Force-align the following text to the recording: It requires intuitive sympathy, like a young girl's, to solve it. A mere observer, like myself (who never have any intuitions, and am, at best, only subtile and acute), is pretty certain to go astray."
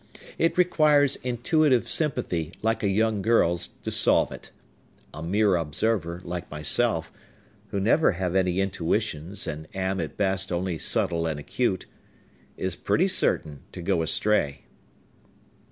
It 0.39 0.57
requires 0.57 1.17
intuitive 1.17 1.87
sympathy, 1.87 2.53
like 2.63 2.81
a 2.81 2.87
young 2.87 3.21
girl's, 3.21 3.67
to 3.83 3.91
solve 3.91 4.31
it. 4.31 4.49
A 5.13 5.21
mere 5.21 5.55
observer, 5.55 6.21
like 6.23 6.49
myself 6.49 7.11
(who 7.67 7.79
never 7.79 8.13
have 8.13 8.33
any 8.33 8.59
intuitions, 8.61 9.45
and 9.45 9.67
am, 9.75 10.01
at 10.01 10.17
best, 10.17 10.51
only 10.51 10.79
subtile 10.79 11.27
and 11.27 11.39
acute), 11.39 11.85
is 12.57 12.75
pretty 12.75 13.07
certain 13.09 13.61
to 13.73 13.83
go 13.83 14.01
astray." 14.01 14.63